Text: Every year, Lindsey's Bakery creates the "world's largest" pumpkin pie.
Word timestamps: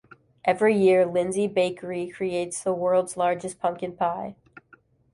Every 0.45 0.75
year, 0.75 1.05
Lindsey's 1.05 1.51
Bakery 1.51 2.09
creates 2.09 2.63
the 2.63 2.73
"world's 2.73 3.17
largest" 3.17 3.59
pumpkin 3.59 3.95
pie. 3.95 4.35